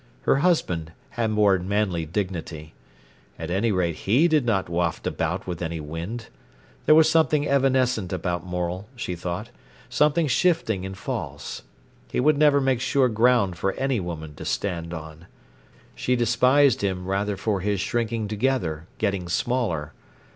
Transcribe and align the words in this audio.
Her 0.23 0.37
husband 0.37 0.93
had 1.11 1.29
more 1.29 1.59
manly 1.59 2.07
dignity. 2.07 2.73
At 3.37 3.51
any 3.51 3.71
rate 3.71 3.93
he 3.95 4.27
did 4.27 4.45
not 4.47 4.67
waft 4.67 5.05
about 5.05 5.45
with 5.45 5.61
any 5.61 5.79
wind. 5.79 6.25
There 6.87 6.95
was 6.95 7.07
something 7.07 7.47
evanescent 7.47 8.11
about 8.11 8.43
Morel, 8.43 8.87
she 8.95 9.13
thought, 9.15 9.51
something 9.89 10.25
shifting 10.25 10.87
and 10.87 10.97
false. 10.97 11.61
He 12.11 12.19
would 12.19 12.39
never 12.39 12.59
make 12.59 12.81
sure 12.81 13.09
ground 13.09 13.57
for 13.59 13.73
any 13.73 13.99
woman 13.99 14.33
to 14.37 14.43
stand 14.43 14.91
on. 14.91 15.27
She 15.93 16.15
despised 16.15 16.81
him 16.81 17.05
rather 17.05 17.37
for 17.37 17.59
his 17.59 17.79
shrinking 17.79 18.27
together, 18.27 18.87
getting 18.97 19.29
smaller. 19.29 19.93